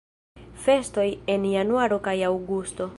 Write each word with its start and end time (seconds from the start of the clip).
Festoj 0.63 1.05
en 1.35 1.47
januaro 1.51 2.03
kaj 2.09 2.17
aŭgusto. 2.33 2.89